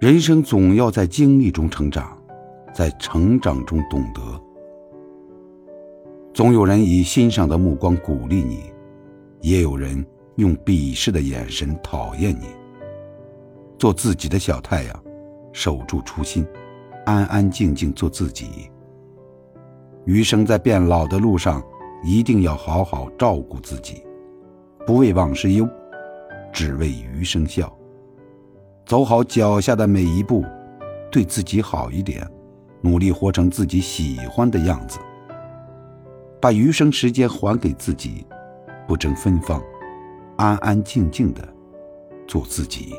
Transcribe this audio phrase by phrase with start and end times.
[0.00, 2.16] 人生总要在经历中成长，
[2.72, 4.22] 在成长中懂得。
[6.32, 8.72] 总有人以欣赏的目光鼓励你，
[9.42, 10.02] 也有人
[10.36, 12.46] 用鄙视的眼神讨厌你。
[13.78, 15.04] 做自己的小太阳，
[15.52, 16.46] 守住初心，
[17.04, 18.70] 安安静静做自己。
[20.06, 21.62] 余生在变老的路上，
[22.02, 24.02] 一定要好好照顾自己，
[24.86, 25.68] 不为往事忧，
[26.54, 27.70] 只为余生笑。
[28.90, 30.44] 走好脚下的每一步，
[31.12, 32.28] 对自己好一点，
[32.80, 34.98] 努力活成自己喜欢的样子。
[36.40, 38.26] 把余生时间还给自己，
[38.88, 39.62] 不争芬芳，
[40.38, 41.48] 安安静静的
[42.26, 42.92] 做自己。